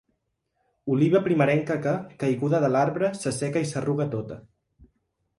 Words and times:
Oliva 0.93 1.19
primerenca 1.25 1.75
que, 1.83 1.93
caiguda 2.23 2.61
de 2.63 2.71
l'arbre, 2.75 3.09
s'asseca 3.25 3.63
i 3.65 3.69
s'arruga 3.73 4.09
tota. 4.15 4.39